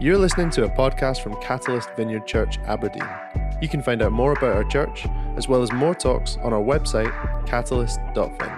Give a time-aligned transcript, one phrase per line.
[0.00, 3.02] You're listening to a podcast from Catalyst Vineyard Church, Aberdeen.
[3.60, 5.04] You can find out more about our church,
[5.36, 7.10] as well as more talks, on our website,
[7.46, 8.52] catalyst.fin.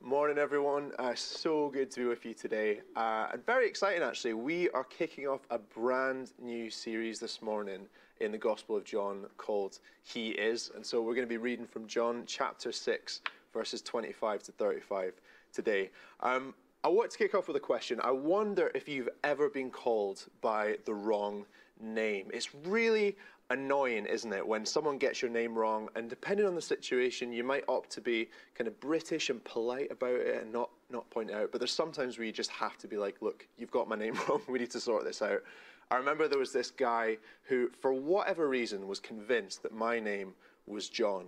[0.00, 0.92] Morning, everyone.
[0.98, 2.80] Uh, so good to be with you today.
[2.96, 4.32] Uh, and very exciting, actually.
[4.32, 7.88] We are kicking off a brand new series this morning
[8.20, 10.70] in the Gospel of John called He Is.
[10.74, 13.20] And so we're going to be reading from John chapter 6,
[13.52, 15.14] verses 25 to 35
[15.52, 15.90] today.
[16.20, 18.00] Um, I want to kick off with a question.
[18.02, 21.44] I wonder if you've ever been called by the wrong
[21.80, 22.28] name.
[22.32, 23.16] It's really
[23.50, 27.44] annoying, isn't it, when someone gets your name wrong, and depending on the situation, you
[27.44, 31.30] might opt to be kind of British and polite about it and not not point
[31.30, 31.50] it out.
[31.50, 34.14] But there's sometimes where you just have to be like, look, you've got my name
[34.28, 34.42] wrong.
[34.48, 35.42] We need to sort this out.
[35.90, 40.34] I remember there was this guy who, for whatever reason, was convinced that my name
[40.66, 41.26] was John.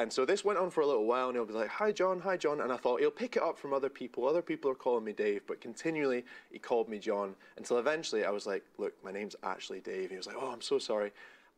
[0.00, 2.20] And so this went on for a little while, and he'll be like, Hi, John,
[2.20, 2.62] hi, John.
[2.62, 4.26] And I thought, he'll pick it up from other people.
[4.26, 8.30] Other people are calling me Dave, but continually he called me John until eventually I
[8.30, 10.10] was like, Look, my name's actually Dave.
[10.10, 11.12] He was like, Oh, I'm so sorry.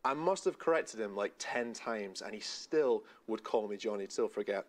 [0.05, 4.01] I must have corrected him like 10 times, and he still would call me John.
[4.01, 4.67] He'd still forget.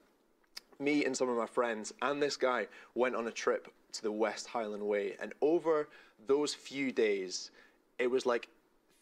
[0.79, 4.11] Me and some of my friends and this guy went on a trip to the
[4.11, 5.88] West Highland Way, and over
[6.27, 7.52] those few days,
[7.99, 8.49] it was like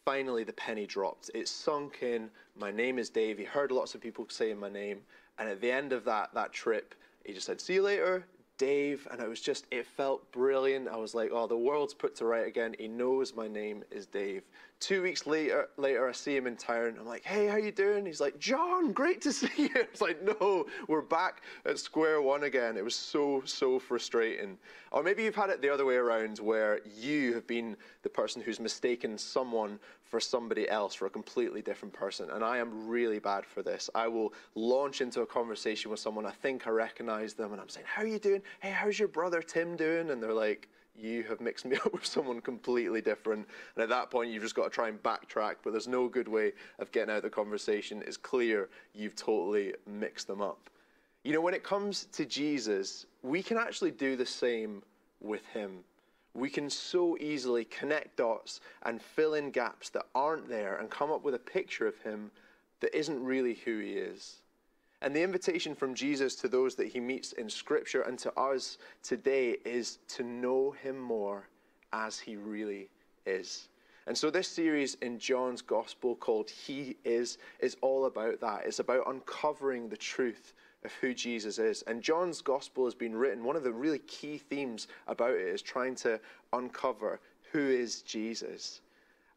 [0.04, 1.30] finally the penny dropped.
[1.34, 2.30] It sunk in.
[2.56, 3.38] My name is Dave.
[3.38, 5.00] He heard lots of people saying my name.
[5.38, 8.26] And at the end of that, that trip, he just said, See you later,
[8.58, 9.06] Dave.
[9.10, 10.88] And it was just, it felt brilliant.
[10.88, 12.74] I was like, Oh, the world's put to right again.
[12.78, 14.42] He knows my name is Dave.
[14.82, 16.96] Two weeks later, later, I see him in town.
[16.98, 18.04] I'm like, Hey, how you doing?
[18.04, 19.70] He's like, John, great to see you.
[19.76, 22.76] It's like, No, we're back at square one again.
[22.76, 24.58] It was so, so frustrating.
[24.90, 28.42] Or maybe you've had it the other way around where you have been the person
[28.42, 32.28] who's mistaken someone for somebody else, for a completely different person.
[32.30, 33.88] And I am really bad for this.
[33.94, 37.68] I will launch into a conversation with someone, I think I recognize them, and I'm
[37.68, 38.42] saying, How are you doing?
[38.58, 40.10] Hey, how's your brother Tim doing?
[40.10, 43.46] And they're like, you have mixed me up with someone completely different.
[43.74, 46.28] And at that point, you've just got to try and backtrack, but there's no good
[46.28, 48.02] way of getting out of the conversation.
[48.06, 50.70] It's clear you've totally mixed them up.
[51.24, 54.82] You know, when it comes to Jesus, we can actually do the same
[55.20, 55.84] with him.
[56.34, 61.12] We can so easily connect dots and fill in gaps that aren't there and come
[61.12, 62.30] up with a picture of him
[62.80, 64.41] that isn't really who he is.
[65.02, 68.78] And the invitation from Jesus to those that he meets in Scripture and to us
[69.02, 71.48] today is to know him more
[71.92, 72.88] as he really
[73.26, 73.68] is.
[74.06, 78.62] And so, this series in John's Gospel called He Is is all about that.
[78.64, 80.54] It's about uncovering the truth
[80.84, 81.82] of who Jesus is.
[81.82, 83.44] And John's Gospel has been written.
[83.44, 86.20] One of the really key themes about it is trying to
[86.52, 87.20] uncover
[87.52, 88.80] who is Jesus.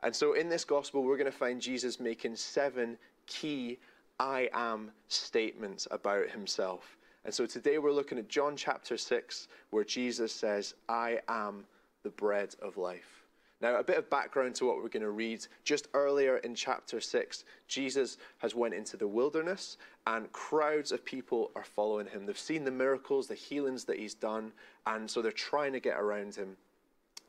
[0.04, 3.80] And so, in this Gospel, we're going to find Jesus making seven key
[4.20, 6.98] I am statements about himself.
[7.26, 11.66] And so today we're looking at John chapter 6, where Jesus says, I am
[12.04, 13.26] the bread of life.
[13.62, 15.46] Now, a bit of background to what we're going to read.
[15.64, 21.52] Just earlier in chapter 6, Jesus has went into the wilderness and crowds of people
[21.56, 22.26] are following him.
[22.26, 24.52] They've seen the miracles, the healings that he's done,
[24.86, 26.58] and so they're trying to get around him.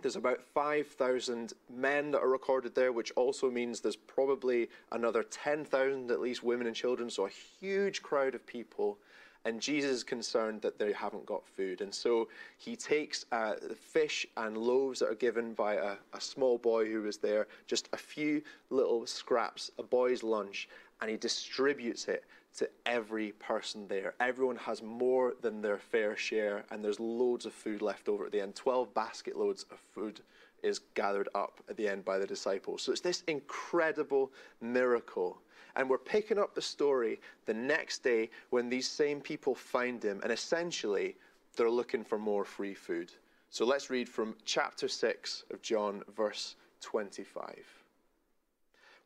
[0.02, 6.10] There's about 5,000 men that are recorded there, which also means there's probably another 10,000
[6.10, 7.30] at least women and children, so a
[7.60, 8.98] huge crowd of people.
[9.46, 11.80] And Jesus is concerned that they haven't got food.
[11.80, 16.58] And so he takes uh, fish and loaves that are given by a, a small
[16.58, 20.68] boy who was there, just a few little scraps, a boy's lunch,
[21.00, 22.24] and he distributes it
[22.56, 24.14] to every person there.
[24.18, 28.32] Everyone has more than their fair share, and there's loads of food left over at
[28.32, 28.54] the end.
[28.54, 30.20] 12 basket loads of food
[30.62, 32.82] is gathered up at the end by the disciples.
[32.82, 35.38] So it's this incredible miracle.
[35.76, 40.20] And we're picking up the story the next day when these same people find him,
[40.22, 41.16] and essentially
[41.56, 43.12] they're looking for more free food.
[43.50, 47.75] So let's read from chapter 6 of John, verse 25.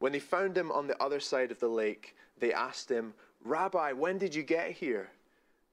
[0.00, 3.12] When they found him on the other side of the lake, they asked him,
[3.44, 5.10] Rabbi, when did you get here?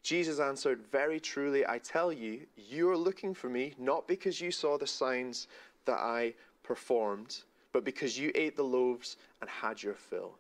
[0.04, 4.52] Jesus answered, Very truly, I tell you, you are looking for me not because you
[4.52, 5.48] saw the signs
[5.86, 10.38] that I performed, but because you ate the loaves and had your fill.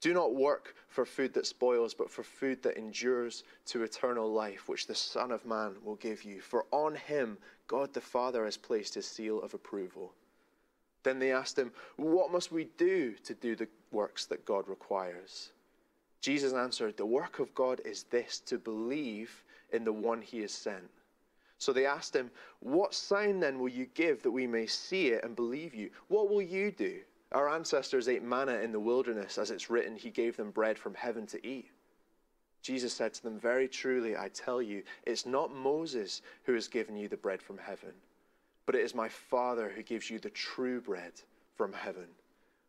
[0.00, 4.68] Do not work for food that spoils, but for food that endures to eternal life,
[4.68, 6.40] which the Son of Man will give you.
[6.40, 7.36] For on him
[7.66, 10.14] God the Father has placed his seal of approval.
[11.08, 15.52] Then they asked him, What must we do to do the works that God requires?
[16.20, 20.52] Jesus answered, The work of God is this, to believe in the one he has
[20.52, 20.90] sent.
[21.56, 25.24] So they asked him, What sign then will you give that we may see it
[25.24, 25.88] and believe you?
[26.08, 27.00] What will you do?
[27.32, 30.92] Our ancestors ate manna in the wilderness, as it's written, He gave them bread from
[30.92, 31.70] heaven to eat.
[32.60, 36.98] Jesus said to them, Very truly, I tell you, it's not Moses who has given
[36.98, 37.94] you the bread from heaven,
[38.68, 41.12] but it is my Father who gives you the true bread
[41.56, 42.04] from heaven.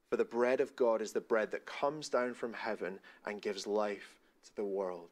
[0.09, 3.67] For the bread of God is the bread that comes down from heaven and gives
[3.67, 4.15] life
[4.45, 5.09] to the world.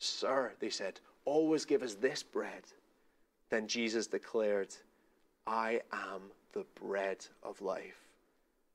[0.00, 2.64] Sir, they said, always give us this bread.
[3.48, 4.74] Then Jesus declared,
[5.46, 6.22] I am
[6.52, 8.00] the bread of life.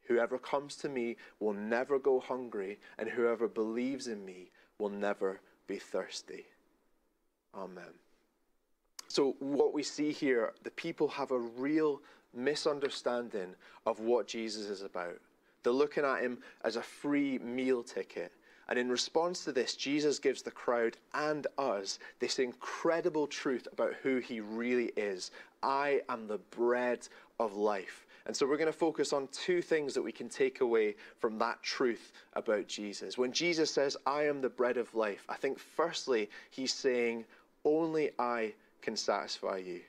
[0.04, 4.50] Whoever comes to me will never go hungry, and whoever believes in me
[4.80, 6.46] will never be thirsty.
[7.54, 8.07] Amen.
[9.08, 12.02] So, what we see here, the people have a real
[12.34, 13.56] misunderstanding
[13.86, 15.20] of what Jesus is about.
[15.64, 18.32] They're looking at him as a free meal ticket.
[18.70, 23.94] And in response to this, Jesus gives the crowd and us this incredible truth about
[24.04, 25.32] who he really is.
[25.64, 27.08] I am the bread
[27.40, 28.06] of life.
[28.26, 31.40] And so we're going to focus on two things that we can take away from
[31.40, 33.18] that truth about Jesus.
[33.18, 37.24] When Jesus says, I am the bread of life, I think firstly, he's saying,
[37.64, 39.82] only I can satisfy you.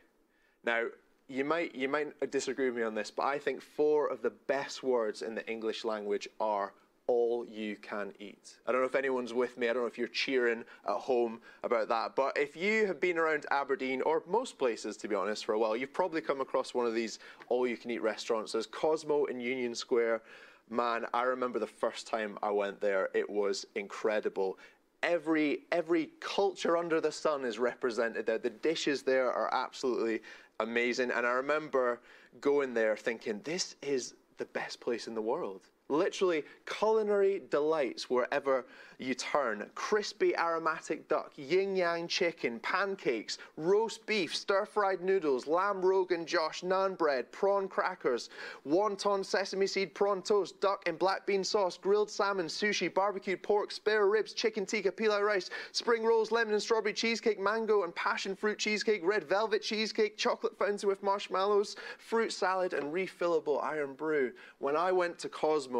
[0.64, 0.86] Now,
[1.28, 4.30] you might, you might disagree with me on this, but I think four of the
[4.30, 6.72] best words in the English language are
[7.08, 8.58] all you can eat.
[8.66, 9.68] I don't know if anyone's with me.
[9.68, 12.14] I don't know if you're cheering at home about that.
[12.14, 15.58] But if you have been around Aberdeen or most places, to be honest, for a
[15.58, 17.18] while, you've probably come across one of these
[17.48, 18.52] all you can eat restaurants.
[18.52, 20.22] There's Cosmo in Union Square.
[20.70, 24.58] Man, I remember the first time I went there, it was incredible.
[25.02, 28.38] Every, every culture under the sun is represented there.
[28.38, 30.20] The dishes there are absolutely
[30.60, 31.10] amazing.
[31.10, 32.00] And I remember
[32.40, 35.62] going there thinking, this is the best place in the world.
[35.90, 38.66] Literally, culinary delights wherever
[38.98, 39.64] you turn.
[39.74, 46.62] Crispy aromatic duck, yin yang chicken, pancakes, roast beef, stir fried noodles, lamb rogan josh,
[46.62, 48.28] naan bread, prawn crackers,
[48.66, 53.70] wonton sesame seed prawn toast, duck and black bean sauce, grilled salmon, sushi, barbecued pork,
[53.70, 58.34] spare ribs, chicken tikka, pilau rice, spring rolls, lemon and strawberry cheesecake, mango and passion
[58.34, 64.32] fruit cheesecake, red velvet cheesecake, chocolate fountain with marshmallows, fruit salad, and refillable Irn-Bru.
[64.58, 65.77] When I went to Cosmo,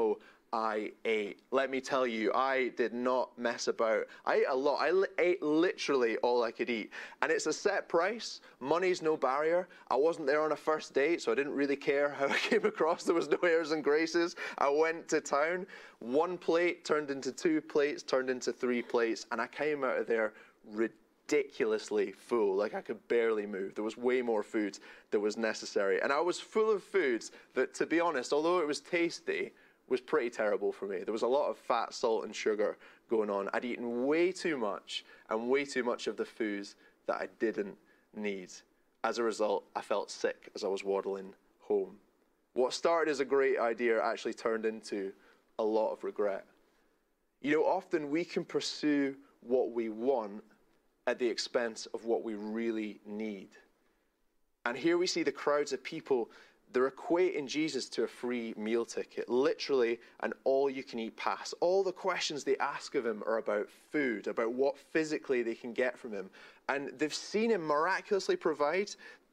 [0.53, 1.41] I ate.
[1.51, 4.07] Let me tell you, I did not mess about.
[4.25, 4.79] I ate a lot.
[4.81, 6.91] I ate literally all I could eat.
[7.21, 8.41] And it's a set price.
[8.61, 9.69] Money's no barrier.
[9.91, 12.65] I wasn't there on a first date, so I didn't really care how I came
[12.65, 13.05] across.
[13.05, 14.37] There was no airs and graces.
[14.57, 15.67] I went to town.
[15.99, 20.07] One plate turned into two plates, turned into three plates, and I came out of
[20.07, 20.33] there
[20.73, 22.57] ridiculously full.
[22.57, 23.75] Like I could barely move.
[23.75, 24.79] There was way more food
[25.11, 26.01] than was necessary.
[26.01, 29.53] And I was full of foods that, to be honest, although it was tasty,
[29.89, 30.99] was pretty terrible for me.
[31.05, 32.77] There was a lot of fat, salt, and sugar
[33.09, 33.49] going on.
[33.53, 36.75] I'd eaten way too much and way too much of the foods
[37.07, 37.77] that I didn't
[38.15, 38.51] need.
[39.05, 41.97] As a result, I felt sick as I was waddling home.
[42.55, 45.13] What started as a great idea actually turned into
[45.59, 46.45] a lot of regret.
[47.41, 50.43] You know, often we can pursue what we want
[51.07, 53.51] at the expense of what we really need.
[54.67, 56.31] And here we see the crowds of people
[56.73, 61.55] they're equating Jesus to a free meal ticket, literally an all you can eat pass.
[61.61, 65.73] All the questions they ask of him are about food, about what physically they can
[65.73, 66.31] get from him.
[66.69, 68.91] And they've seen him miraculously provide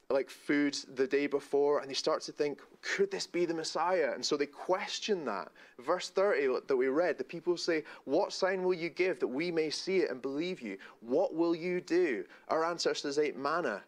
[0.09, 4.11] like food the day before, and they start to think, could this be the Messiah?
[4.13, 5.51] And so they question that.
[5.79, 9.51] Verse 30 that we read, the people say, What sign will you give that we
[9.51, 10.77] may see it and believe you?
[11.01, 12.23] What will you do?
[12.49, 13.81] Our ancestors ate manna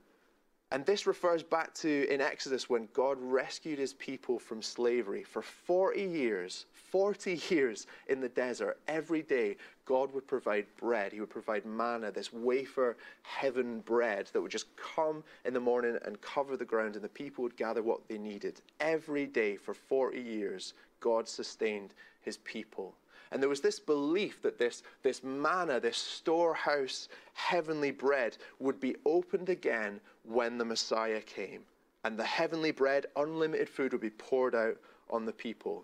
[0.71, 5.41] and this refers back to in Exodus when God rescued his people from slavery for
[5.41, 8.77] 40 years, 40 years in the desert.
[8.87, 9.55] Every day,
[9.85, 11.13] God would provide bread.
[11.13, 15.97] He would provide manna, this wafer heaven bread that would just come in the morning
[16.03, 18.61] and cover the ground, and the people would gather what they needed.
[18.81, 22.93] Every day for 40 years, God sustained his people.
[23.31, 28.95] And there was this belief that this, this manna, this storehouse heavenly bread, would be
[29.05, 31.61] opened again when the Messiah came.
[32.03, 34.77] And the heavenly bread, unlimited food, would be poured out
[35.09, 35.83] on the people.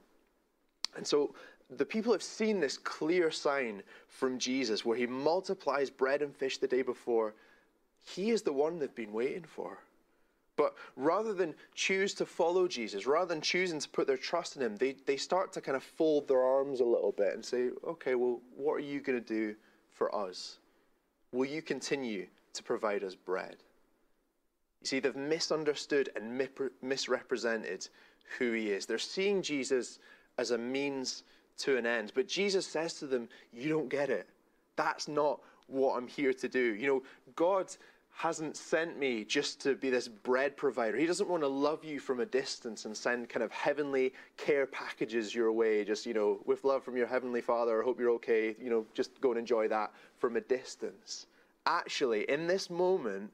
[0.95, 1.33] And so
[1.69, 6.57] the people have seen this clear sign from Jesus where he multiplies bread and fish
[6.57, 7.33] the day before.
[8.01, 9.79] He is the one they've been waiting for.
[10.55, 14.61] But rather than choose to follow Jesus, rather than choosing to put their trust in
[14.61, 17.69] him, they, they start to kind of fold their arms a little bit and say,
[17.87, 19.55] okay, well, what are you going to do
[19.89, 20.59] for us?
[21.31, 23.57] Will you continue to provide us bread?
[24.81, 26.47] You see, they've misunderstood and
[26.81, 27.87] misrepresented
[28.37, 28.85] who he is.
[28.85, 29.99] They're seeing Jesus
[30.37, 31.23] as a means
[31.59, 32.11] to an end.
[32.13, 34.27] But Jesus says to them, You don't get it.
[34.75, 36.75] That's not what I'm here to do.
[36.75, 37.03] You know,
[37.35, 37.75] God
[38.15, 40.97] hasn't sent me just to be this bread provider.
[40.97, 44.65] He doesn't want to love you from a distance and send kind of heavenly care
[44.67, 48.11] packages your way, just, you know, with love from your heavenly Father, I hope you're
[48.11, 51.25] okay, you know, just go and enjoy that from a distance.
[51.65, 53.31] Actually, in this moment,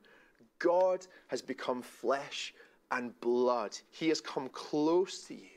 [0.59, 2.53] God has become flesh
[2.91, 3.77] and blood.
[3.91, 5.49] He has come close to you.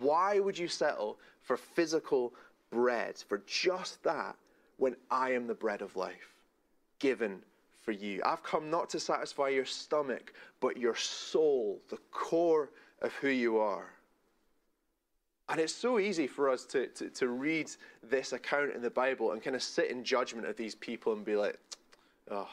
[0.00, 2.34] Why would you settle for physical
[2.70, 4.36] bread, for just that,
[4.76, 6.34] when I am the bread of life,
[6.98, 7.40] given
[7.88, 8.20] for you?
[8.22, 12.68] I've come not to satisfy your stomach, but your soul, the core
[13.00, 13.86] of who you are.
[15.48, 17.70] And it's so easy for us to, to, to read
[18.02, 21.24] this account in the Bible and kind of sit in judgment of these people and
[21.24, 21.58] be like,
[22.30, 22.50] oh,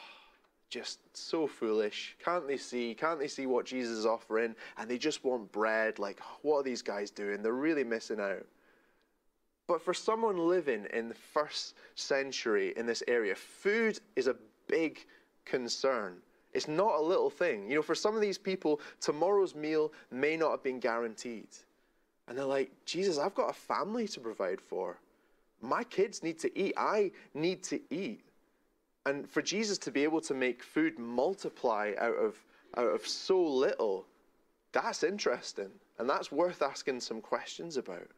[0.70, 2.16] just so foolish.
[2.24, 2.94] Can't they see?
[2.94, 4.54] Can't they see what Jesus is offering?
[4.78, 5.98] And they just want bread.
[5.98, 7.42] Like, what are these guys doing?
[7.42, 8.46] They're really missing out.
[9.66, 15.04] But for someone living in the first century in this area, food is a big
[15.46, 16.16] concern.
[16.52, 17.68] It's not a little thing.
[17.68, 21.48] You know, for some of these people, tomorrow's meal may not have been guaranteed.
[22.28, 24.98] And they're like, Jesus, I've got a family to provide for.
[25.60, 26.74] My kids need to eat.
[26.76, 28.20] I need to eat.
[29.04, 32.42] And for Jesus to be able to make food multiply out of,
[32.76, 34.06] out of so little,
[34.72, 35.70] that's interesting.
[35.98, 38.08] And that's worth asking some questions about.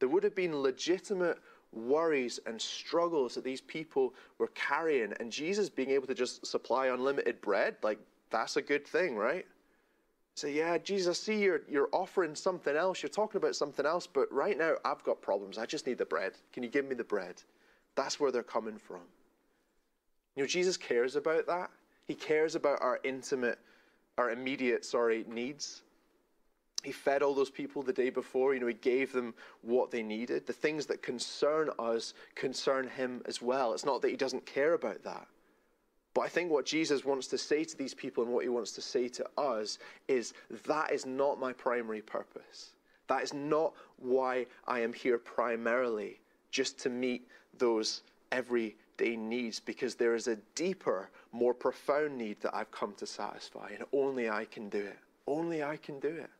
[0.00, 1.38] There would have been legitimate
[1.72, 5.12] worries and struggles that these people were carrying.
[5.20, 7.98] And Jesus being able to just supply unlimited bread, like,
[8.30, 9.46] that's a good thing, right?
[10.34, 13.02] Say, yeah, Jesus, see you're, you're offering something else.
[13.02, 15.58] You're talking about something else, but right now I've got problems.
[15.58, 16.32] I just need the bread.
[16.52, 17.42] Can you give me the bread?
[17.94, 19.00] That's where they're coming from.
[20.36, 21.70] You know, Jesus cares about that.
[22.06, 23.58] He cares about our intimate,
[24.16, 25.82] our immediate, sorry, needs.
[26.82, 28.54] He fed all those people the day before.
[28.54, 30.46] You know, he gave them what they needed.
[30.46, 33.72] The things that concern us concern him as well.
[33.72, 35.26] It's not that he doesn't care about that.
[36.14, 38.72] But I think what Jesus wants to say to these people and what he wants
[38.72, 40.34] to say to us is
[40.66, 42.72] that is not my primary purpose.
[43.06, 46.20] That is not why I am here primarily,
[46.50, 52.40] just to meet those every they need because there is a deeper, more profound need
[52.42, 54.98] that I've come to satisfy, and only I can do it.
[55.26, 56.30] Only I can do it.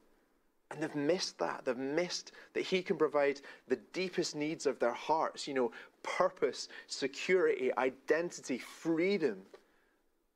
[0.70, 1.64] And they've missed that.
[1.64, 5.72] They've missed that He can provide the deepest needs of their hearts, you know,
[6.02, 9.38] purpose, security, identity, freedom.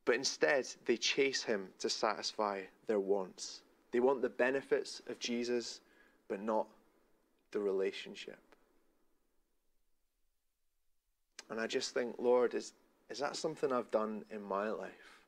[0.04, 3.62] But instead, they chase Him to satisfy their wants.
[3.92, 5.80] They want the benefits of Jesus,
[6.28, 6.66] but not
[7.52, 8.38] the relationship.
[11.50, 12.72] And I just think, Lord, is,
[13.10, 15.20] is that something I've done in my life?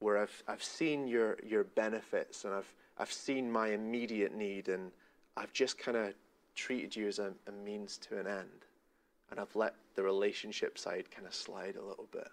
[0.00, 4.90] Where I've, I've seen your, your benefits and I've, I've seen my immediate need and
[5.36, 6.14] I've just kind of
[6.54, 8.66] treated you as a, a means to an end.
[9.30, 12.28] And I've let the relationship side kind of slide a little bit.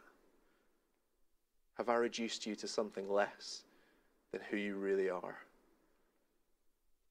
[1.75, 3.63] Have I reduced you to something less
[4.31, 5.37] than who you really are?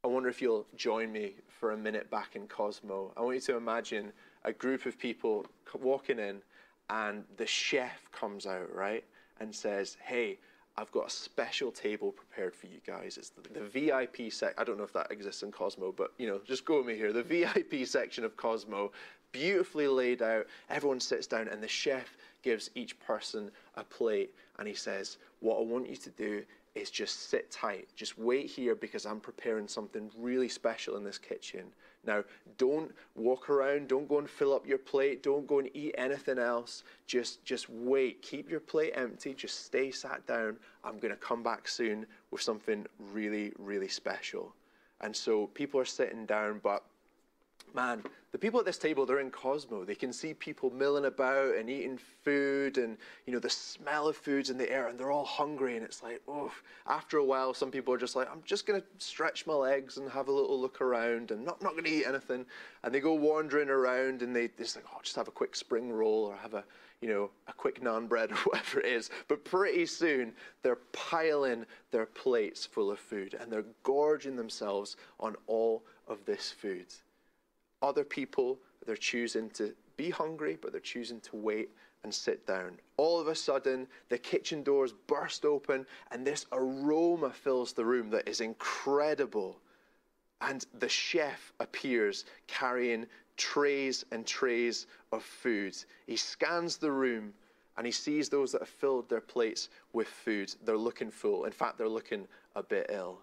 [0.02, 3.12] I wonder if you'll join me for a minute back in Cosmo.
[3.16, 4.12] I want you to imagine
[4.44, 5.44] a group of people
[5.78, 6.40] walking in,
[6.88, 9.04] and the chef comes out, right,
[9.40, 10.38] and says, Hey,
[10.76, 13.18] I've got a special table prepared for you guys.
[13.18, 14.54] It's the, the VIP sec.
[14.58, 16.96] I don't know if that exists in Cosmo, but you know, just go with me
[16.96, 17.12] here.
[17.12, 18.92] The VIP section of Cosmo,
[19.32, 20.46] beautifully laid out.
[20.68, 25.58] Everyone sits down, and the chef gives each person a plate, and he says, "What
[25.58, 26.42] I want you to do
[26.74, 27.88] is just sit tight.
[27.96, 31.72] Just wait here because I'm preparing something really special in this kitchen.
[32.06, 32.24] Now,
[32.56, 36.38] don't walk around, don't go and fill up your plate, don't go and eat anything
[36.38, 36.82] else.
[37.06, 38.22] Just just wait.
[38.22, 40.56] Keep your plate empty, just stay sat down.
[40.82, 44.54] I'm going to come back soon with something really really special.
[45.02, 46.84] And so people are sitting down, but
[47.74, 48.02] man,
[48.32, 49.84] the people at this table, they're in Cosmo.
[49.84, 54.16] They can see people milling about and eating food and, you know, the smell of
[54.16, 55.76] food's in the air and they're all hungry.
[55.76, 56.52] And it's like, oh,
[56.86, 59.96] after a while, some people are just like, I'm just going to stretch my legs
[59.96, 62.46] and have a little look around and not, not going to eat anything.
[62.84, 65.56] And they go wandering around and they, they just like, oh, just have a quick
[65.56, 66.64] spring roll or have a,
[67.00, 69.10] you know, a quick naan bread or whatever it is.
[69.26, 75.34] But pretty soon, they're piling their plates full of food and they're gorging themselves on
[75.48, 76.86] all of this food.
[77.82, 81.70] Other people, they're choosing to be hungry, but they're choosing to wait
[82.02, 82.78] and sit down.
[82.96, 88.10] All of a sudden, the kitchen doors burst open, and this aroma fills the room
[88.10, 89.60] that is incredible.
[90.40, 93.06] And the chef appears carrying
[93.36, 95.76] trays and trays of food.
[96.06, 97.32] He scans the room
[97.76, 100.54] and he sees those that have filled their plates with food.
[100.64, 101.44] They're looking full.
[101.44, 103.20] In fact, they're looking a bit ill.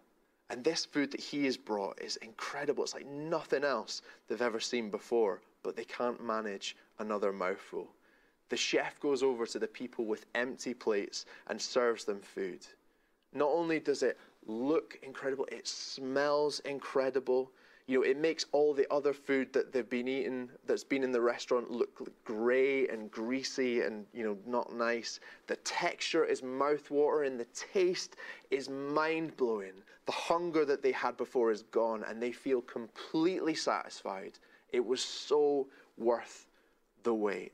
[0.49, 2.83] And this food that he has brought is incredible.
[2.83, 7.89] It's like nothing else they've ever seen before, but they can't manage another mouthful.
[8.49, 12.65] The chef goes over to the people with empty plates and serves them food.
[13.33, 17.51] Not only does it look incredible, it smells incredible.
[17.87, 21.13] You know, it makes all the other food that they've been eating, that's been in
[21.13, 25.21] the restaurant, look grey and greasy and, you know, not nice.
[25.47, 27.37] The texture is mouth-watering.
[27.37, 28.17] The taste
[28.51, 29.71] is mind-blowing.
[30.05, 34.33] The hunger that they had before is gone and they feel completely satisfied.
[34.73, 35.67] It was so
[35.97, 36.45] worth
[37.03, 37.53] the wait.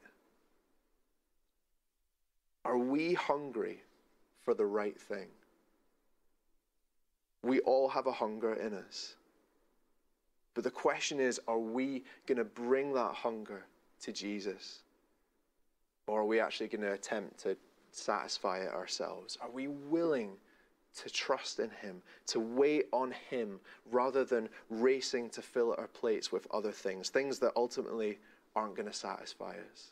[2.65, 3.83] Are we hungry
[4.43, 5.27] for the right thing?
[7.43, 9.15] We all have a hunger in us.
[10.53, 13.65] But the question is are we going to bring that hunger
[14.01, 14.79] to Jesus?
[16.07, 17.55] Or are we actually going to attempt to
[17.91, 19.37] satisfy it ourselves?
[19.41, 20.31] Are we willing
[21.01, 23.59] to trust in Him, to wait on Him,
[23.91, 28.19] rather than racing to fill our plates with other things, things that ultimately
[28.55, 29.91] aren't going to satisfy us?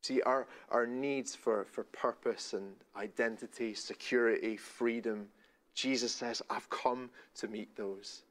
[0.00, 5.26] See, our, our needs for, for purpose and identity, security, freedom,
[5.74, 8.22] Jesus says, I've come to meet those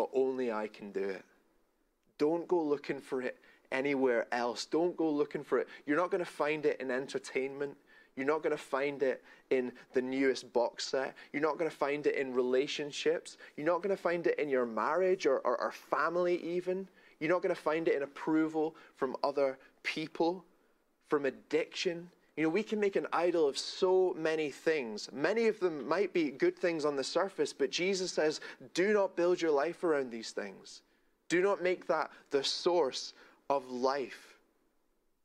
[0.00, 1.22] but only I can do it.
[2.16, 3.36] Don't go looking for it
[3.70, 4.64] anywhere else.
[4.64, 5.68] Don't go looking for it.
[5.84, 7.76] You're not going to find it in entertainment.
[8.16, 11.14] You're not going to find it in the newest box set.
[11.34, 13.36] You're not going to find it in relationships.
[13.58, 16.88] You're not going to find it in your marriage or, or, or family, even.
[17.18, 20.46] You're not going to find it in approval from other people,
[21.08, 22.08] from addiction.
[22.40, 25.10] You know, we can make an idol of so many things.
[25.12, 28.40] Many of them might be good things on the surface, but Jesus says,
[28.72, 30.80] do not build your life around these things.
[31.28, 33.12] Do not make that the source
[33.50, 34.38] of life.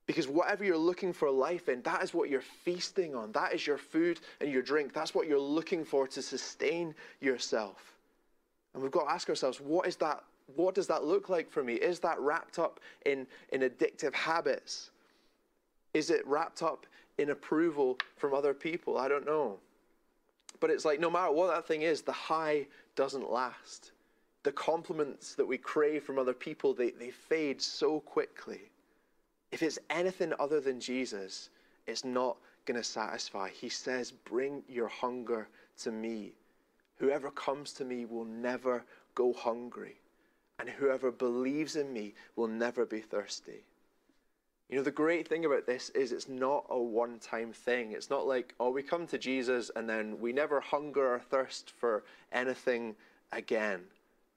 [0.08, 3.32] Because whatever you're looking for life in, that is what you're feasting on.
[3.32, 4.92] That is your food and your drink.
[4.92, 7.96] That's what you're looking for to sustain yourself.
[8.74, 10.22] And we've got to ask ourselves, what is that?
[10.58, 11.76] What does that look like for me?
[11.76, 14.90] Is that wrapped up in, in addictive habits?
[15.94, 16.86] Is it wrapped up
[17.18, 18.98] in approval from other people.
[18.98, 19.58] I don't know.
[20.60, 23.92] But it's like no matter what that thing is, the high doesn't last.
[24.44, 28.62] The compliments that we crave from other people, they, they fade so quickly.
[29.52, 31.50] If it's anything other than Jesus,
[31.88, 33.50] it's not going to satisfy.
[33.50, 35.48] He says, Bring your hunger
[35.80, 36.34] to me.
[36.98, 38.84] Whoever comes to me will never
[39.16, 39.96] go hungry,
[40.60, 43.64] and whoever believes in me will never be thirsty.
[44.70, 47.92] You know, the great thing about this is it's not a one time thing.
[47.92, 51.72] It's not like, oh, we come to Jesus and then we never hunger or thirst
[51.80, 52.96] for anything
[53.32, 53.82] again.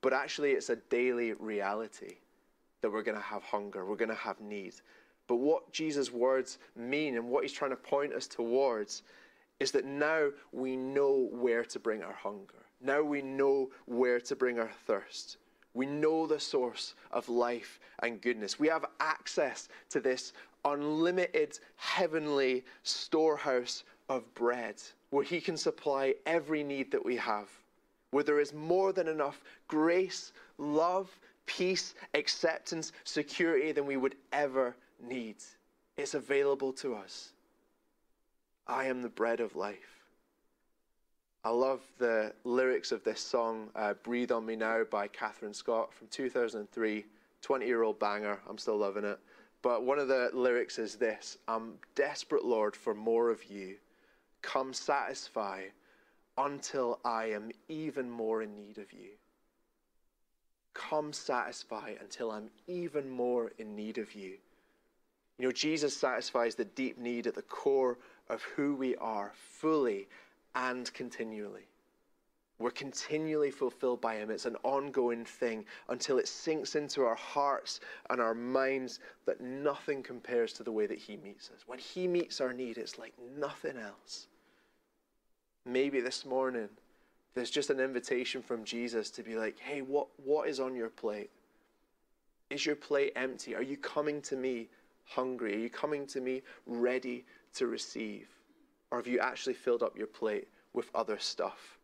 [0.02, 2.16] But actually, it's a daily reality
[2.82, 4.74] that we're going to have hunger, we're going to have need.
[5.26, 9.02] But what Jesus' words mean and what he's trying to point us towards
[9.60, 12.64] is that now we know where to bring our hunger.
[12.80, 15.38] Now we know where to bring our thirst.
[15.78, 18.58] We know the source of life and goodness.
[18.58, 20.32] We have access to this
[20.64, 27.48] unlimited heavenly storehouse of bread where He can supply every need that we have,
[28.10, 34.74] where there is more than enough grace, love, peace, acceptance, security than we would ever
[35.00, 35.36] need.
[35.96, 37.30] It's available to us.
[38.66, 39.97] I am the bread of life.
[41.48, 45.94] I love the lyrics of this song, uh, Breathe on Me Now by Kathryn Scott
[45.94, 47.06] from 2003.
[47.40, 48.38] 20 year old banger.
[48.46, 49.18] I'm still loving it.
[49.62, 53.76] But one of the lyrics is this I'm desperate, Lord, for more of you.
[54.42, 55.62] Come satisfy
[56.36, 59.12] until I am even more in need of you.
[60.74, 64.34] Come satisfy until I'm even more in need of you.
[65.38, 67.96] You know, Jesus satisfies the deep need at the core
[68.28, 70.08] of who we are fully
[70.54, 71.68] and continually.
[72.58, 74.30] We're continually fulfilled by Him.
[74.30, 77.80] It's an ongoing thing until it sinks into our hearts
[78.10, 81.62] and our minds that nothing compares to the way that He meets us.
[81.66, 84.26] When He meets our need, it's like nothing else.
[85.64, 86.68] Maybe this morning,
[87.34, 90.88] there's just an invitation from Jesus to be like, hey, what, what is on your
[90.88, 91.30] plate?
[92.50, 93.54] Is your plate empty?
[93.54, 94.68] Are you coming to me
[95.04, 95.54] hungry?
[95.54, 98.28] Are you coming to me ready to receive?
[98.90, 101.78] Or have you actually filled up your plate with other stuff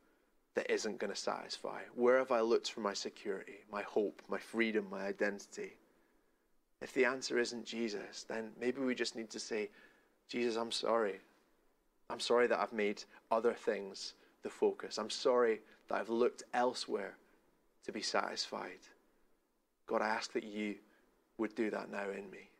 [0.54, 1.80] that isn't going to satisfy?
[1.94, 5.76] Where have I looked for my security, my hope, my freedom, my identity?
[6.80, 9.70] If the answer isn't Jesus, then maybe we just need to say,
[10.28, 11.20] Jesus, I'm sorry.
[12.10, 14.98] I'm sorry that I've made other things the focus.
[14.98, 17.16] I'm sorry that I've looked elsewhere
[17.84, 18.80] to be satisfied.
[19.86, 20.76] God, I ask that you
[21.38, 22.50] would do that now in me.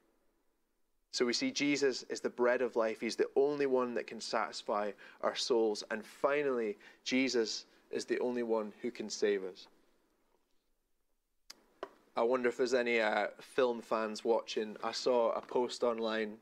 [1.14, 3.00] So we see Jesus is the bread of life.
[3.00, 5.85] He's the only one that can satisfy our souls.
[5.92, 9.68] And finally, Jesus is the only one who can save us.
[12.16, 14.77] I wonder if there's any uh, film fans watching.
[14.83, 16.33] I saw a post online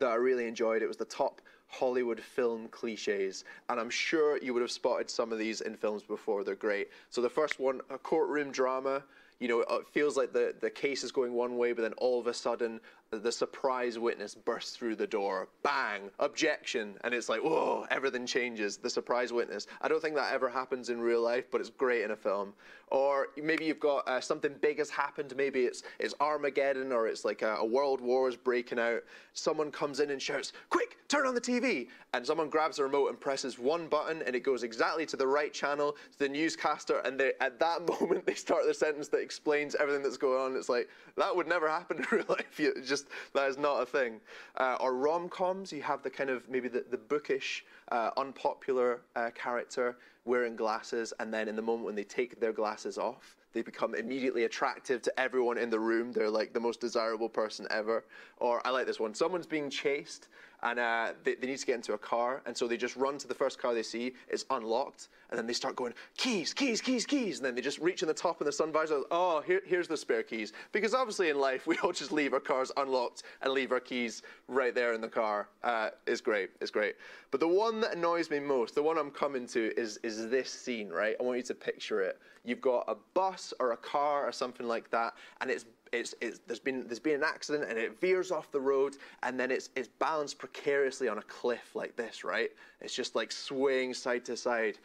[0.00, 0.82] that I really enjoyed.
[0.82, 5.32] It was the top Hollywood film cliches, and I'm sure you would have spotted some
[5.32, 6.44] of these in films before.
[6.44, 6.88] They're great.
[7.08, 9.02] So the first one, a courtroom drama.
[9.40, 12.18] You know, it feels like the, the case is going one way, but then all
[12.18, 17.42] of a sudden the surprise witness bursts through the door, bang, objection, and it's like,
[17.42, 18.76] whoa, everything changes.
[18.76, 19.66] The surprise witness.
[19.80, 22.52] I don't think that ever happens in real life, but it's great in a film.
[22.90, 25.34] Or maybe you've got uh, something big has happened.
[25.36, 29.02] Maybe it's it's Armageddon, or it's like a, a world war is breaking out.
[29.34, 33.08] Someone comes in and shouts, "Quick, turn on the TV!" And someone grabs the remote
[33.08, 37.00] and presses one button, and it goes exactly to the right channel to the newscaster.
[37.00, 40.56] And they, at that moment, they start the sentence that explains everything that's going on.
[40.56, 42.58] It's like that would never happen in real life.
[42.58, 44.20] You just just that is not a thing.
[44.56, 49.00] Uh, or rom coms, you have the kind of maybe the, the bookish, uh, unpopular
[49.16, 53.36] uh, character wearing glasses, and then in the moment when they take their glasses off,
[53.54, 56.12] they become immediately attractive to everyone in the room.
[56.12, 58.04] They're like the most desirable person ever.
[58.36, 59.14] Or I like this one.
[59.14, 60.28] Someone's being chased
[60.62, 63.16] and uh, they, they, need to get into a car, and so they just run
[63.18, 64.14] to the first car they see.
[64.28, 67.78] It's unlocked, and then they start going keys, keys, keys, keys, and then they just
[67.78, 69.02] reach in the top of the sun visor.
[69.10, 70.52] Oh, here, here's the spare keys.
[70.72, 74.22] Because obviously in life we all just leave our cars unlocked and leave our keys
[74.46, 75.48] right there in the car.
[75.62, 76.96] Uh, it's great, it's great.
[77.30, 80.50] But the one that annoys me most, the one I'm coming to, is is this
[80.50, 80.88] scene.
[80.88, 81.16] Right?
[81.20, 82.18] I want you to picture it.
[82.44, 86.40] You've got a bus or a car or something like that, and it's it's, it's,
[86.46, 89.70] there's been there's been an accident and it veers off the road and then it's
[89.76, 92.50] it's balanced precariously on a cliff like this, right?
[92.80, 94.78] It's just like swaying side to side.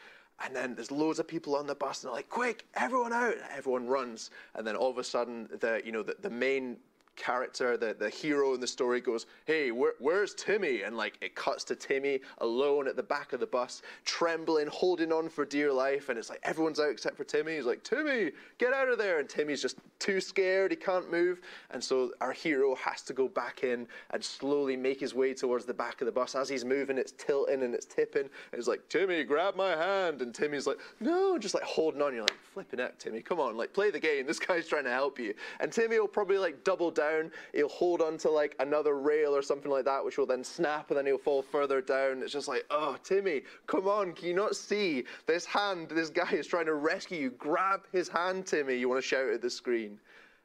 [0.44, 3.34] And then there's loads of people on the bus and they're like, quick, everyone out.
[3.34, 4.32] And everyone runs.
[4.56, 6.78] And then all of a sudden the you know the, the main
[7.16, 10.84] character, the, the hero in the story goes, Hey, where, where's Timmy?
[10.84, 15.12] And like it cuts to Timmy alone at the back of the bus, trembling, holding
[15.12, 16.10] on for dear life.
[16.10, 17.56] And it's like everyone's out except for Timmy.
[17.56, 19.20] He's like, Timmy, get out of there.
[19.20, 20.72] And Timmy's just too scared.
[20.72, 21.42] He can't move.
[21.72, 25.66] And so our hero has to go back in and slowly make his way towards
[25.66, 26.36] the back of the bus.
[26.36, 28.24] As he's moving, it's tilting and it's tipping.
[28.24, 30.22] And he's like, Timmy, grab my hand.
[30.22, 32.14] And Timmy's like, No, just like holding on.
[32.14, 33.22] You're like, flipping out, Timmy.
[33.22, 34.26] Come on, like play the game.
[34.26, 35.34] This guy's trying to help you.
[35.60, 39.42] And Timmy will probably like double down down, he'll hold onto like another rail or
[39.42, 42.22] something like that, which will then snap and then he'll fall further down.
[42.22, 45.90] It's just like, oh, Timmy, come on, can you not see this hand?
[45.90, 47.30] This guy is trying to rescue you.
[47.32, 48.76] Grab his hand, Timmy.
[48.76, 50.00] You want to shout at the screen.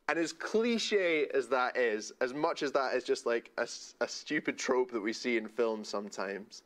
[0.09, 3.69] And as cliche as that is, as much as that is just like a,
[4.01, 6.63] a stupid trope that we see in films sometimes,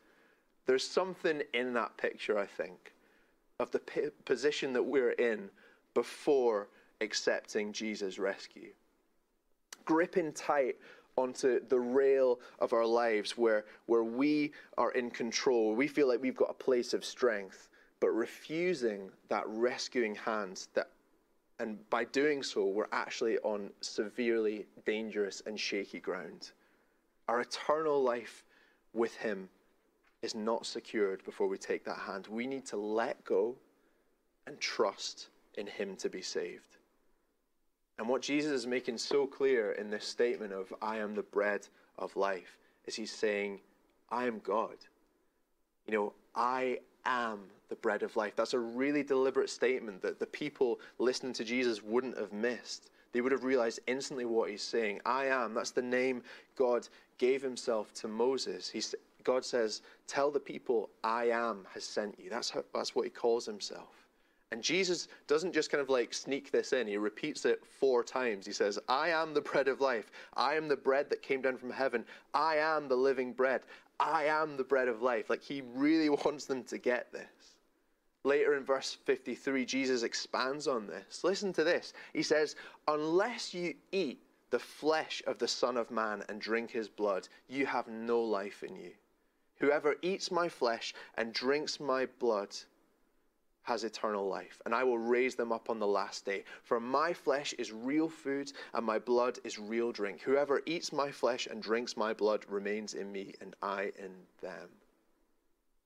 [0.66, 2.92] there's something in that picture, I think,
[3.58, 3.80] of the
[4.24, 5.50] position that we're in
[5.92, 6.68] before
[7.00, 8.70] accepting Jesus' rescue
[9.84, 10.76] gripping tight
[11.16, 15.74] onto the rail of our lives where, where we are in control.
[15.74, 17.68] We feel like we've got a place of strength,
[18.00, 20.88] but refusing that rescuing hand that
[21.62, 26.50] and by doing so, we're actually on severely dangerous and shaky ground.
[27.28, 28.44] Our eternal life
[28.92, 29.48] with Him
[30.22, 32.26] is not secured before we take that hand.
[32.26, 33.54] We need to let go
[34.48, 36.78] and trust in Him to be saved.
[37.98, 41.68] And what Jesus is making so clear in this statement of, I am the bread
[41.98, 43.60] of life, is he's saying,
[44.10, 44.76] I am God.
[45.86, 48.34] You know, I am the bread of life.
[48.36, 52.90] That's a really deliberate statement that the people listening to Jesus wouldn't have missed.
[53.12, 55.00] They would have realized instantly what he's saying.
[55.04, 55.54] I am.
[55.54, 56.22] That's the name
[56.56, 58.72] God gave himself to Moses.
[59.22, 62.30] God says, Tell the people, I am has sent you.
[62.30, 64.01] That's, how, that's what he calls himself.
[64.52, 68.44] And Jesus doesn't just kind of like sneak this in, he repeats it four times.
[68.44, 70.10] He says, I am the bread of life.
[70.36, 72.04] I am the bread that came down from heaven.
[72.34, 73.62] I am the living bread.
[73.98, 75.30] I am the bread of life.
[75.30, 77.56] Like he really wants them to get this.
[78.24, 81.24] Later in verse 53, Jesus expands on this.
[81.24, 81.94] Listen to this.
[82.12, 82.54] He says,
[82.88, 87.64] Unless you eat the flesh of the Son of Man and drink his blood, you
[87.64, 88.90] have no life in you.
[89.60, 92.54] Whoever eats my flesh and drinks my blood,
[93.62, 96.44] has eternal life, and I will raise them up on the last day.
[96.64, 100.20] For my flesh is real food, and my blood is real drink.
[100.20, 104.68] Whoever eats my flesh and drinks my blood remains in me, and I in them.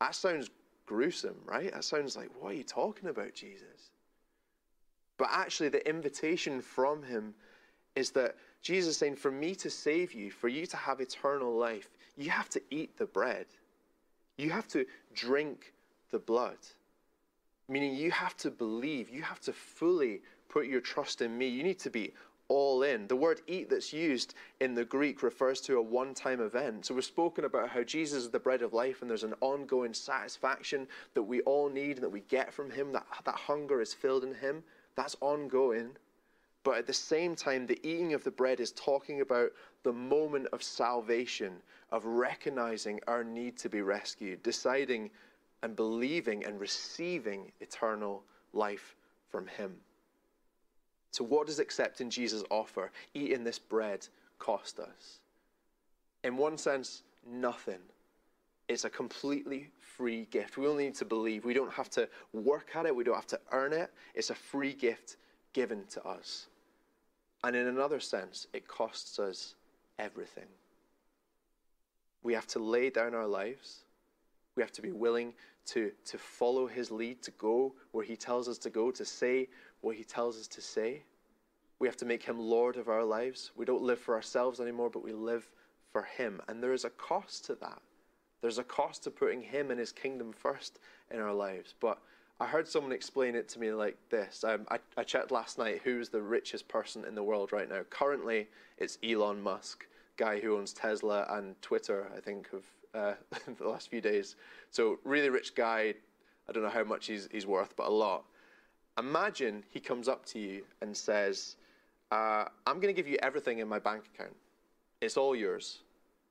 [0.00, 0.50] That sounds
[0.86, 1.72] gruesome, right?
[1.72, 3.90] That sounds like, what are you talking about, Jesus?
[5.18, 7.34] But actually, the invitation from him
[7.94, 11.56] is that Jesus is saying, for me to save you, for you to have eternal
[11.56, 13.46] life, you have to eat the bread,
[14.36, 15.72] you have to drink
[16.10, 16.58] the blood.
[17.68, 21.48] Meaning you have to believe, you have to fully put your trust in me.
[21.48, 22.12] You need to be
[22.48, 23.08] all in.
[23.08, 26.86] The word eat that's used in the Greek refers to a one time event.
[26.86, 29.92] So we've spoken about how Jesus is the bread of life and there's an ongoing
[29.92, 33.92] satisfaction that we all need and that we get from him, that, that hunger is
[33.92, 34.62] filled in him.
[34.94, 35.90] That's ongoing.
[36.62, 39.50] But at the same time, the eating of the bread is talking about
[39.84, 41.52] the moment of salvation,
[41.92, 45.10] of recognizing our need to be rescued, deciding
[45.62, 48.94] and believing and receiving eternal life
[49.30, 49.76] from Him.
[51.10, 54.06] So, what does accepting Jesus' offer, eating this bread,
[54.38, 55.20] cost us?
[56.24, 57.78] In one sense, nothing.
[58.68, 60.58] It's a completely free gift.
[60.58, 61.44] We only need to believe.
[61.44, 63.90] We don't have to work at it, we don't have to earn it.
[64.14, 65.16] It's a free gift
[65.52, 66.46] given to us.
[67.44, 69.54] And in another sense, it costs us
[69.98, 70.48] everything.
[72.22, 73.85] We have to lay down our lives.
[74.56, 75.34] We have to be willing
[75.66, 79.48] to, to follow his lead, to go where he tells us to go, to say
[79.82, 81.02] what he tells us to say.
[81.78, 83.50] We have to make him Lord of our lives.
[83.54, 85.46] We don't live for ourselves anymore, but we live
[85.92, 86.40] for him.
[86.48, 87.80] And there is a cost to that.
[88.40, 90.78] There's a cost to putting him and his kingdom first
[91.10, 91.74] in our lives.
[91.80, 91.98] But
[92.38, 94.44] I heard someone explain it to me like this.
[94.44, 97.82] Um, I, I checked last night who's the richest person in the world right now.
[97.88, 102.62] Currently, it's Elon Musk, guy who owns Tesla and Twitter, I think, of
[102.96, 103.14] uh,
[103.58, 104.36] the last few days.
[104.70, 105.94] So, really rich guy.
[106.48, 108.24] I don't know how much he's, he's worth, but a lot.
[108.98, 111.56] Imagine he comes up to you and says,
[112.12, 114.34] uh, I'm going to give you everything in my bank account.
[115.00, 115.80] It's all yours,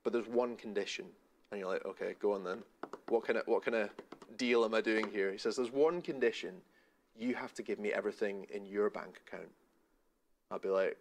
[0.04, 1.06] but there's one condition.
[1.51, 2.63] And you're like, okay, go on then.
[3.10, 3.89] What kind of what kind of
[4.38, 5.32] deal am I doing here?
[5.32, 6.56] He says, there's one condition.
[7.17, 9.49] You have to give me everything in your bank account.
[10.49, 10.97] I'll be like,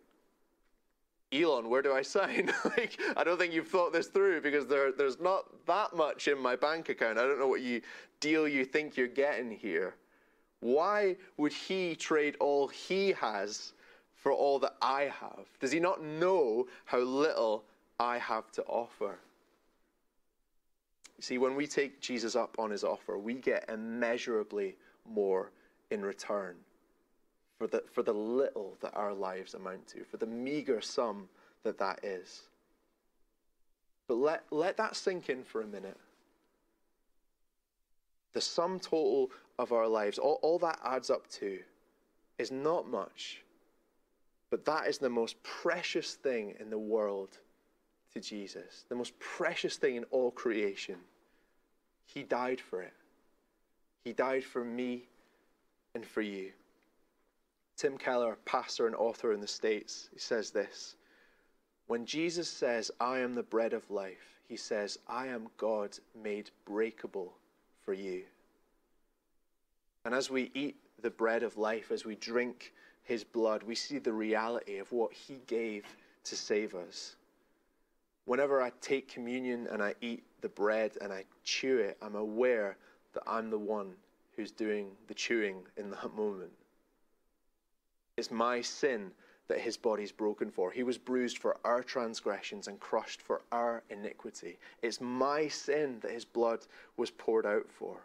[1.32, 2.52] Elon, where do I sign?
[2.64, 6.38] like, I don't think you've thought this through because there, there's not that much in
[6.38, 7.18] my bank account.
[7.18, 7.80] I don't know what you
[8.20, 9.94] deal you think you're getting here.
[10.60, 13.72] Why would he trade all he has
[14.14, 15.46] for all that I have?
[15.60, 17.64] Does he not know how little
[17.98, 19.18] I have to offer?
[21.20, 25.50] See, when we take Jesus up on his offer, we get immeasurably more
[25.90, 26.56] in return
[27.64, 31.31] for the, for the little that our lives amount to, for the meager sum
[31.62, 32.42] that that is.
[34.07, 35.96] But let, let that sink in for a minute.
[38.35, 41.59] The sum total of our lives, all, all that adds up to,
[42.37, 43.40] is not much.
[44.50, 47.38] But that is the most precious thing in the world
[48.12, 50.96] to Jesus, the most precious thing in all creation.
[52.05, 52.92] He died for it.
[54.05, 55.05] He died for me
[55.94, 56.50] and for you.
[57.76, 60.96] Tim Keller, pastor and author in the States, he says this
[61.87, 66.50] When Jesus says, I am the bread of life, he says, I am God made
[66.64, 67.34] breakable
[67.84, 68.22] for you.
[70.04, 73.98] And as we eat the bread of life, as we drink his blood, we see
[73.98, 75.84] the reality of what he gave
[76.24, 77.16] to save us.
[78.24, 82.76] Whenever I take communion and I eat the bread and I chew it, I'm aware
[83.12, 83.94] that I'm the one
[84.37, 86.52] who's doing the chewing in that moment.
[88.16, 89.11] It's my sin
[89.48, 90.70] that his body's broken for.
[90.70, 94.59] He was bruised for our transgressions and crushed for our iniquity.
[94.83, 96.61] It's my sin that his blood
[96.96, 97.98] was poured out for.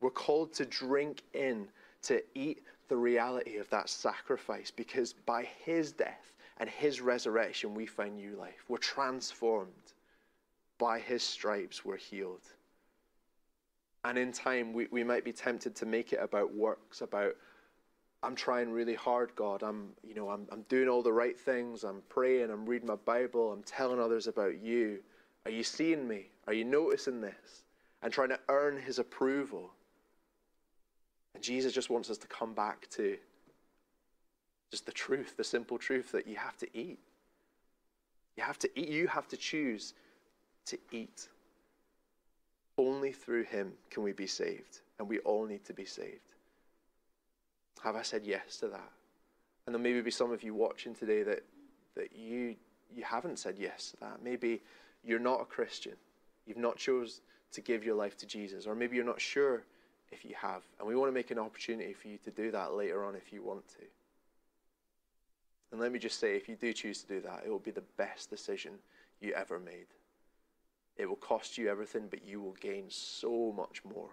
[0.00, 1.68] We're called to drink in,
[2.02, 7.86] to eat the reality of that sacrifice because by his death, and his resurrection, we
[7.86, 8.64] find new life.
[8.68, 9.72] We're transformed.
[10.78, 12.40] By his stripes, we're healed.
[14.04, 17.34] And in time, we, we might be tempted to make it about works, about,
[18.24, 19.62] I'm trying really hard, God.
[19.62, 21.84] I'm, you know, I'm, I'm doing all the right things.
[21.84, 22.50] I'm praying.
[22.50, 23.52] I'm reading my Bible.
[23.52, 25.00] I'm telling others about you.
[25.44, 26.30] Are you seeing me?
[26.46, 27.64] Are you noticing this?
[28.02, 29.70] And trying to earn his approval.
[31.34, 33.18] And Jesus just wants us to come back to
[34.70, 36.98] just the truth, the simple truth that you have to eat.
[38.36, 39.94] You have to eat, you have to choose
[40.66, 41.28] to eat.
[42.78, 46.33] Only through him can we be saved, and we all need to be saved.
[47.84, 48.90] Have I said yes to that?
[49.66, 51.44] And there maybe be some of you watching today that,
[51.94, 52.56] that you,
[52.94, 54.24] you haven't said yes to that.
[54.24, 54.62] Maybe
[55.04, 55.92] you're not a Christian.
[56.46, 57.20] You've not chose
[57.52, 59.64] to give your life to Jesus, or maybe you're not sure
[60.10, 60.62] if you have.
[60.78, 63.32] And we want to make an opportunity for you to do that later on if
[63.32, 63.84] you want to.
[65.70, 67.70] And let me just say, if you do choose to do that, it will be
[67.70, 68.72] the best decision
[69.20, 69.88] you ever made.
[70.96, 74.10] It will cost you everything, but you will gain so much more.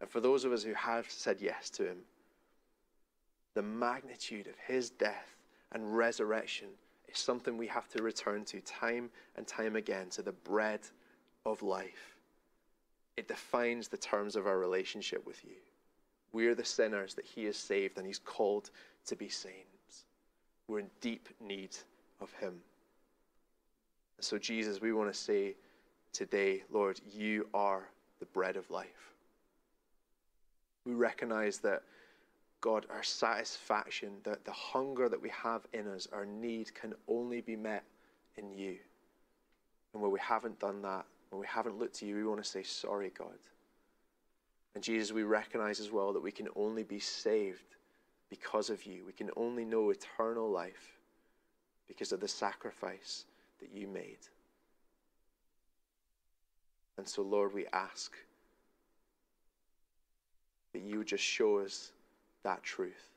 [0.00, 1.98] And for those of us who have said yes to Him,
[3.54, 5.36] the magnitude of His death
[5.72, 6.68] and resurrection
[7.08, 10.80] is something we have to return to time and time again to the bread
[11.44, 12.16] of life.
[13.16, 15.56] It defines the terms of our relationship with you.
[16.32, 18.70] We are the sinners that He has saved and He's called
[19.06, 20.06] to be saints.
[20.66, 21.76] We're in deep need
[22.20, 22.54] of Him.
[24.20, 25.56] So, Jesus, we want to say
[26.12, 27.88] today, Lord, you are
[28.20, 29.12] the bread of life.
[30.86, 31.82] We recognize that
[32.62, 37.40] God, our satisfaction, the, the hunger that we have in us, our need can only
[37.40, 37.82] be met
[38.36, 38.76] in you.
[39.92, 42.48] And where we haven't done that, when we haven't looked to you, we want to
[42.48, 43.38] say, Sorry, God.
[44.74, 47.74] And Jesus, we recognize as well that we can only be saved
[48.30, 49.04] because of you.
[49.04, 50.96] We can only know eternal life
[51.88, 53.26] because of the sacrifice
[53.60, 54.18] that you made.
[56.96, 58.14] And so, Lord, we ask
[60.72, 61.92] that you just show us
[62.44, 63.10] that truth.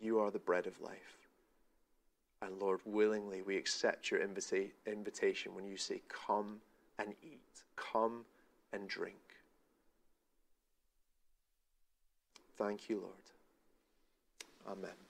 [0.00, 1.18] You are the bread of life.
[2.40, 6.60] And Lord, willingly we accept your invita- invitation when you say, Come
[6.98, 8.24] and eat, come
[8.72, 9.16] and drink.
[12.56, 14.78] Thank you, Lord.
[14.78, 15.07] Amen.